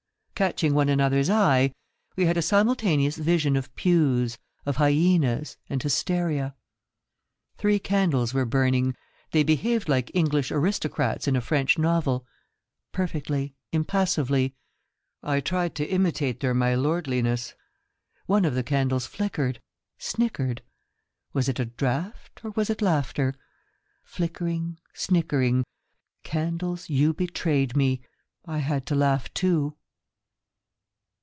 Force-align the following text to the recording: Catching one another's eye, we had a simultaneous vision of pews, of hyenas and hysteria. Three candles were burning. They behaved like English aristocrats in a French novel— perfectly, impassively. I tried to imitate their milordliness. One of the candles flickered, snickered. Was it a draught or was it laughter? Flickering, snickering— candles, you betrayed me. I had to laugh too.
Catching 0.43 0.73
one 0.73 0.89
another's 0.89 1.29
eye, 1.29 1.71
we 2.15 2.25
had 2.25 2.35
a 2.35 2.41
simultaneous 2.41 3.15
vision 3.15 3.55
of 3.55 3.71
pews, 3.75 4.39
of 4.65 4.77
hyenas 4.77 5.55
and 5.69 5.83
hysteria. 5.83 6.55
Three 7.57 7.77
candles 7.77 8.33
were 8.33 8.43
burning. 8.47 8.95
They 9.33 9.43
behaved 9.43 9.87
like 9.87 10.09
English 10.15 10.51
aristocrats 10.51 11.27
in 11.27 11.35
a 11.35 11.41
French 11.41 11.77
novel— 11.77 12.25
perfectly, 12.91 13.53
impassively. 13.71 14.55
I 15.21 15.41
tried 15.41 15.75
to 15.75 15.85
imitate 15.85 16.39
their 16.39 16.55
milordliness. 16.55 17.53
One 18.25 18.43
of 18.43 18.55
the 18.55 18.63
candles 18.63 19.05
flickered, 19.05 19.61
snickered. 19.99 20.63
Was 21.33 21.49
it 21.49 21.59
a 21.59 21.65
draught 21.65 22.43
or 22.43 22.49
was 22.55 22.71
it 22.71 22.81
laughter? 22.81 23.35
Flickering, 24.03 24.79
snickering— 24.95 25.63
candles, 26.23 26.89
you 26.89 27.13
betrayed 27.13 27.77
me. 27.77 28.01
I 28.43 28.57
had 28.57 28.87
to 28.87 28.95
laugh 28.95 29.31
too. 29.35 29.77